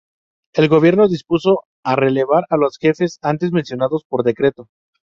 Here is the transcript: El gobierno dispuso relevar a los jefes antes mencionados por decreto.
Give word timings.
El 0.55 0.67
gobierno 0.67 1.07
dispuso 1.07 1.65
relevar 1.83 2.45
a 2.49 2.57
los 2.57 2.79
jefes 2.79 3.19
antes 3.21 3.51
mencionados 3.51 4.03
por 4.03 4.23
decreto. 4.23 4.67